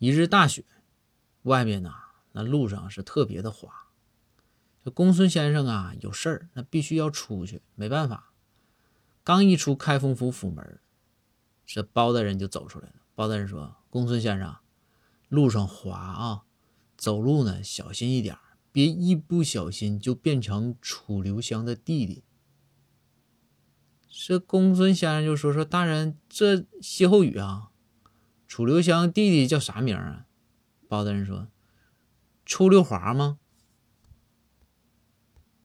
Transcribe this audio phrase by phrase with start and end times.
[0.00, 0.64] 一日大雪，
[1.42, 1.92] 外边呢，
[2.32, 3.70] 那路上是特别的滑。
[4.82, 8.32] 这公孙先生啊，有事儿，那必须要出去，没办法。
[9.22, 10.80] 刚一出开封府府门，
[11.66, 12.94] 这包大人就走出来了。
[13.14, 14.56] 包大人说：“公孙先生，
[15.28, 16.44] 路上滑啊，
[16.96, 18.38] 走路呢小心一点，
[18.72, 22.24] 别一不小心就变成楚留香的弟弟。”
[24.08, 27.66] 这公孙先生就说：“说大人，这歇后语啊。”
[28.50, 30.26] 楚留香弟弟叫啥名啊？
[30.88, 31.46] 包大人说
[32.44, 33.38] ：“楚留华吗？”